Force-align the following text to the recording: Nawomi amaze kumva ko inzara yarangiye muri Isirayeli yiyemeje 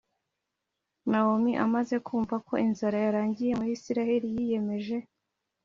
Nawomi 1.09 1.51
amaze 1.65 1.95
kumva 2.07 2.35
ko 2.47 2.53
inzara 2.65 2.97
yarangiye 3.05 3.51
muri 3.59 3.71
Isirayeli 3.77 4.27
yiyemeje 4.35 4.97